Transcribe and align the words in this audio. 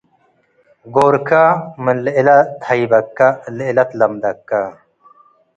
ጎርካ 0.93 1.29
ምን 1.83 1.97
ለእለ 2.03 2.27
ተሀይበከ 2.61 3.17
ለእለ 3.57 3.77
ተለምደከ። 3.89 4.49